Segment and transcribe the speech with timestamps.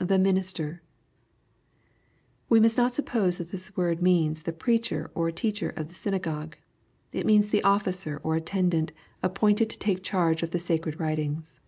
[0.00, 0.80] [Ihe Minister.]
[2.48, 6.56] We must not suppose that this word means the preacher, or teacher of the synagogue.
[7.12, 8.92] It means the officer or attendant
[9.22, 11.60] appointed to take charge of the sacred writings.